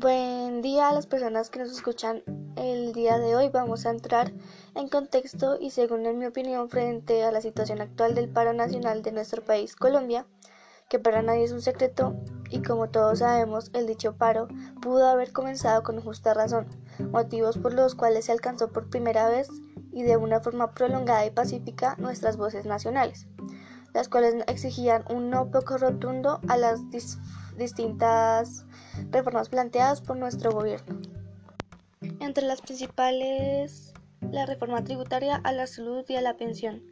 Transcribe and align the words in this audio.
Buen 0.00 0.62
día 0.62 0.88
a 0.88 0.94
las 0.94 1.06
personas 1.06 1.50
que 1.50 1.58
nos 1.58 1.70
escuchan 1.70 2.22
el 2.56 2.94
día 2.94 3.18
de 3.18 3.36
hoy. 3.36 3.50
Vamos 3.50 3.84
a 3.84 3.90
entrar 3.90 4.32
en 4.74 4.88
contexto 4.88 5.58
y 5.60 5.68
según 5.68 6.06
en 6.06 6.18
mi 6.18 6.24
opinión 6.24 6.70
frente 6.70 7.22
a 7.22 7.30
la 7.30 7.42
situación 7.42 7.82
actual 7.82 8.14
del 8.14 8.30
paro 8.30 8.54
nacional 8.54 9.02
de 9.02 9.12
nuestro 9.12 9.44
país, 9.44 9.76
Colombia, 9.76 10.24
que 10.88 10.98
para 10.98 11.20
nadie 11.20 11.44
es 11.44 11.52
un 11.52 11.60
secreto 11.60 12.14
y 12.48 12.62
como 12.62 12.88
todos 12.88 13.18
sabemos, 13.18 13.70
el 13.74 13.86
dicho 13.86 14.16
paro 14.16 14.48
pudo 14.80 15.06
haber 15.06 15.32
comenzado 15.32 15.82
con 15.82 16.00
justa 16.00 16.32
razón, 16.32 16.66
motivos 17.12 17.58
por 17.58 17.74
los 17.74 17.94
cuales 17.94 18.24
se 18.24 18.32
alcanzó 18.32 18.72
por 18.72 18.88
primera 18.88 19.28
vez 19.28 19.50
y 19.92 20.02
de 20.02 20.16
una 20.16 20.40
forma 20.40 20.72
prolongada 20.72 21.26
y 21.26 21.30
pacífica 21.30 21.96
nuestras 21.98 22.38
voces 22.38 22.64
nacionales, 22.64 23.26
las 23.92 24.08
cuales 24.08 24.44
exigían 24.46 25.04
un 25.10 25.28
no 25.28 25.50
poco 25.50 25.76
rotundo 25.76 26.40
a 26.48 26.56
las 26.56 26.88
distintas 27.56 28.64
reformas 29.10 29.48
planteadas 29.48 30.00
por 30.00 30.16
nuestro 30.16 30.50
gobierno. 30.52 31.00
Entre 32.20 32.44
las 32.44 32.62
principales, 32.62 33.92
la 34.30 34.46
reforma 34.46 34.82
tributaria 34.84 35.36
a 35.36 35.52
la 35.52 35.66
salud 35.66 36.04
y 36.08 36.16
a 36.16 36.20
la 36.20 36.36
pensión. 36.36 36.82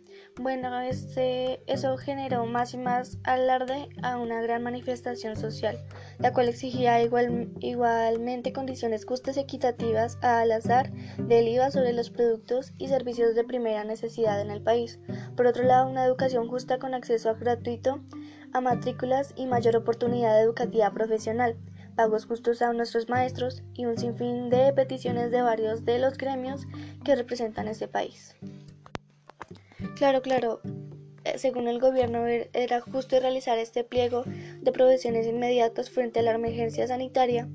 Bueno, 0.41 0.80
este, 0.80 1.61
eso 1.66 1.97
generó 1.97 2.47
más 2.47 2.75
y 2.75 2.79
más 2.79 3.19
alarde 3.25 3.89
a 4.02 4.19
una 4.19 4.41
gran 4.41 4.63
manifestación 4.63 5.37
social, 5.37 5.79
la 6.19 6.33
cual 6.33 6.49
exigía 6.49 7.02
igual, 7.02 7.51
igualmente 7.61 8.52
condiciones 8.52 9.05
justas 9.05 9.37
y 9.37 9.41
equitativas 9.41 10.19
al 10.23 10.52
azar 10.52 10.93
del 11.19 11.49
IVA 11.49 11.71
sobre 11.71 11.93
los 11.93 12.11
productos 12.11 12.73
y 12.79 12.88
servicios 12.88 13.35
de 13.35 13.45
primera 13.45 13.85
necesidad 13.85 14.41
en 14.41 14.51
el 14.51 14.63
país. 14.63 14.99
Por 15.37 15.47
otro 15.47 15.65
lado, 15.65 15.88
una 15.88 16.05
educación 16.05 16.49
justa 16.49 16.79
con 16.79 16.95
acceso 16.95 17.35
gratuito 17.35 18.01
a 18.52 18.61
matrículas 18.61 19.33
y 19.37 19.47
mayor 19.47 19.77
oportunidad 19.77 20.43
educativa 20.43 20.91
profesional. 20.93 21.57
Pagos 21.96 22.27
justos 22.27 22.63
a 22.63 22.73
nuestros 22.73 23.09
maestros 23.09 23.63
y 23.74 23.87
un 23.87 23.99
sinfín 23.99 24.51
de 24.51 24.73
peticiones 24.73 25.30
de 25.30 25.43
varios 25.43 25.85
de 25.85 25.99
los 25.99 26.16
gremios 26.16 26.66
que 27.04 27.16
representan 27.16 27.69
este 27.69 27.88
país. 27.88 28.37
Claro, 29.96 30.23
claro, 30.23 30.60
eh, 31.24 31.38
según 31.38 31.69
el 31.69 31.80
gobierno 31.80 32.26
er, 32.26 32.51
era 32.52 32.80
justo 32.80 33.19
realizar 33.19 33.59
este 33.59 33.85
pliego 33.85 34.24
de 34.60 34.73
provisiones 34.73 35.26
inmediatas 35.26 35.91
frente 35.91 36.21
a 36.21 36.23
la 36.23 36.32
emergencia 36.32 36.87
sanitaria 36.87 37.49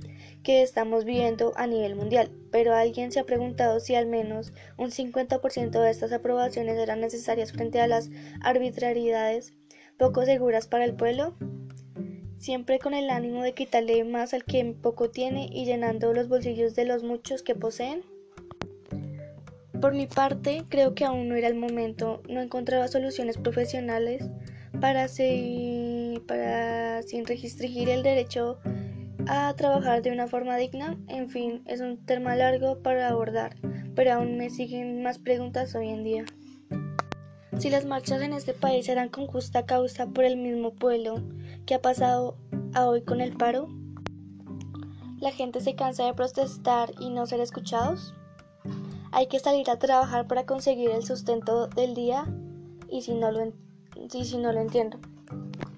que 0.44 0.62
estamos 0.62 1.06
viviendo 1.06 1.54
a 1.56 1.68
nivel 1.68 1.96
mundial, 1.96 2.30
pero 2.52 2.76
alguien 2.76 3.12
se 3.12 3.20
ha 3.20 3.26
preguntado 3.26 3.80
si 3.80 3.96
al 3.96 4.08
menos 4.08 4.52
un 4.78 4.92
50% 4.92 5.72
de 5.82 5.90
estas 5.90 6.12
aprobaciones 6.12 6.78
eran 6.78 7.00
necesarias 7.00 7.54
frente 7.54 7.80
a 7.80 7.88
las 7.88 8.10
arbitrariedades 8.42 9.54
poco 9.98 10.26
seguras 10.26 10.68
para 10.68 10.86
el 10.86 10.96
pueblo 10.96 11.36
siempre 12.44 12.78
con 12.78 12.94
el 12.94 13.10
ánimo 13.10 13.42
de 13.42 13.54
quitarle 13.54 14.04
más 14.04 14.34
al 14.34 14.44
que 14.44 14.66
poco 14.82 15.10
tiene 15.10 15.48
y 15.50 15.64
llenando 15.64 16.14
los 16.14 16.28
bolsillos 16.28 16.76
de 16.76 16.84
los 16.84 17.02
muchos 17.02 17.42
que 17.42 17.56
poseen? 17.56 18.04
Por 19.80 19.94
mi 19.94 20.08
parte, 20.08 20.66
creo 20.68 20.94
que 20.94 21.06
aún 21.06 21.30
no 21.30 21.36
era 21.36 21.48
el 21.48 21.56
momento, 21.56 22.22
no 22.28 22.42
encontraba 22.42 22.90
soluciones 22.90 23.38
profesionales 23.38 24.30
para, 24.82 25.08
para 26.28 27.02
sin 27.04 27.26
restringir 27.26 27.88
el 27.88 28.04
derecho 28.04 28.60
a 29.26 29.54
trabajar 29.56 30.02
de 30.02 30.12
una 30.12 30.28
forma 30.28 30.58
digna. 30.58 30.98
En 31.08 31.30
fin, 31.30 31.64
es 31.66 31.80
un 31.80 32.06
tema 32.06 32.36
largo 32.36 32.80
para 32.80 33.08
abordar, 33.08 33.56
pero 33.96 34.14
aún 34.14 34.38
me 34.38 34.50
siguen 34.50 35.02
más 35.02 35.18
preguntas 35.18 35.76
hoy 35.76 35.88
en 35.88 36.04
día. 36.04 36.26
Si 37.60 37.70
las 37.70 37.86
marchas 37.86 38.22
en 38.22 38.34
este 38.34 38.54
país 38.54 38.86
serán 38.86 39.10
con 39.10 39.28
justa 39.28 39.66
causa 39.66 40.08
por 40.08 40.26
el 40.26 40.38
mismo 40.38 40.74
pueblo, 40.74 41.22
¿Qué 41.66 41.76
ha 41.76 41.82
pasado 41.82 42.36
a 42.74 42.88
hoy 42.88 43.04
con 43.04 43.22
el 43.22 43.38
paro? 43.38 43.70
¿La 45.22 45.32
gente 45.32 45.62
se 45.62 45.76
cansa 45.76 46.06
de 46.06 46.14
protestar 46.14 46.92
y 47.00 47.10
no 47.10 47.26
ser 47.26 47.40
escuchados? 47.40 48.14
Hay 49.14 49.28
que 49.28 49.40
salir 49.40 49.70
a 49.70 49.80
trabajar 49.80 50.28
para 50.28 50.46
conseguir 50.46 50.90
el 50.90 51.06
sustento 51.06 51.68
del 51.68 51.96
día 51.96 52.26
y 52.90 53.04
si 53.04 53.14
no 53.14 53.32
lo, 53.32 53.46
lo 53.46 54.60
entiendo. 54.60 55.00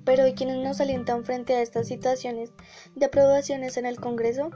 Pero 0.05 0.25
¿y 0.25 0.33
quienes 0.33 0.57
nos 0.57 0.81
alientan 0.81 1.23
frente 1.23 1.53
a 1.53 1.61
estas 1.61 1.87
situaciones 1.87 2.51
de 2.95 3.05
aprobaciones 3.05 3.77
en 3.77 3.85
el 3.85 3.99
Congreso? 3.99 4.49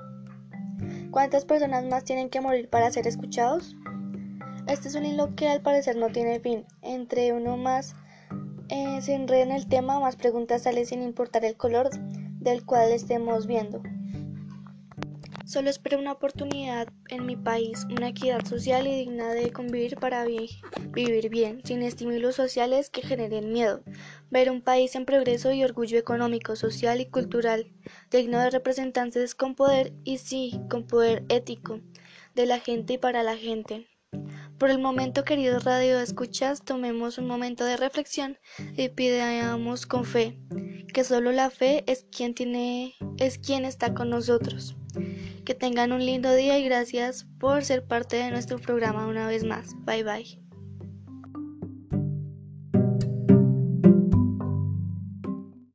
¿Cuántas 1.12 1.46
personas 1.46 1.86
más 1.86 2.06
tienen 2.06 2.32
que 2.32 2.42
morir 2.42 2.70
para 2.70 2.90
ser 2.90 3.06
escuchados? 3.06 3.76
Este 4.70 4.88
es 4.88 4.94
un 4.94 5.04
hilo 5.04 5.36
que 5.36 5.48
al 5.48 5.62
parecer 5.62 5.96
no 5.96 6.10
tiene 6.10 6.40
fin. 6.40 6.64
Entre 6.84 7.34
uno 7.34 7.58
más 7.58 7.96
eh, 8.70 9.02
se 9.02 9.16
enreda 9.16 9.42
en 9.42 9.52
el 9.52 9.68
tema, 9.68 10.00
más 10.00 10.16
preguntas 10.16 10.62
salen 10.62 10.86
sin 10.86 11.02
importar 11.02 11.44
el 11.44 11.58
color 11.58 11.90
del 12.40 12.64
cual 12.64 12.92
estemos 12.92 13.48
viendo. 13.48 13.82
Solo 15.44 15.72
espero 15.72 15.98
una 15.98 16.12
oportunidad 16.12 16.88
en 17.08 17.26
mi 17.26 17.36
país, 17.36 17.88
una 17.90 18.10
equidad 18.10 18.46
social 18.46 18.86
y 18.86 18.96
digna 18.96 19.34
de 19.34 19.52
convivir 19.52 19.96
para 19.96 20.24
vivir 20.24 21.30
bien, 21.30 21.62
sin 21.66 21.82
estímulos 21.82 22.36
sociales 22.36 22.92
que 22.92 23.02
generen 23.02 23.52
miedo. 23.52 23.82
Ver 24.30 24.52
un 24.52 24.62
país 24.62 24.94
en 24.94 25.06
progreso 25.06 25.52
y 25.52 25.64
orgullo 25.64 25.98
económico, 25.98 26.56
social 26.56 27.02
y 27.02 27.08
cultural, 27.08 27.72
digno 28.12 28.38
de 28.38 28.52
representantes 28.52 29.34
con 29.34 29.56
poder 29.56 29.94
y 30.04 30.20
sí, 30.20 30.62
con 30.70 30.86
poder 30.86 31.26
ético, 31.30 31.80
de 32.36 32.46
la 32.46 32.60
gente 32.60 32.94
y 32.94 32.98
para 33.00 33.24
la 33.24 33.36
gente. 33.36 33.88
Por 34.60 34.72
el 34.72 34.80
momento, 34.80 35.24
queridos 35.24 35.64
radio 35.64 36.02
escuchas, 36.02 36.66
tomemos 36.66 37.18
un 37.18 37.28
momento 37.28 37.64
de 37.64 37.78
reflexión 37.78 38.38
y 38.76 38.90
pidamos 38.90 39.86
con 39.86 40.04
fe, 40.04 40.38
que 40.94 41.06
solo 41.06 41.32
la 41.32 41.50
fe 41.50 41.86
es 41.88 42.06
quien 42.12 42.36
tiene, 42.36 42.94
es 43.18 43.38
quien 43.38 43.64
está 43.64 43.94
con 43.94 44.10
nosotros. 44.10 44.76
Que 45.46 45.56
tengan 45.56 45.94
un 45.94 46.06
lindo 46.06 46.34
día 46.34 46.60
y 46.60 46.66
gracias 46.66 47.26
por 47.40 47.64
ser 47.64 47.88
parte 47.88 48.18
de 48.18 48.32
nuestro 48.32 48.60
programa 48.60 49.08
una 49.08 49.28
vez 49.28 49.46
más. 49.46 49.74
Bye 49.86 50.04
bye. 50.04 50.49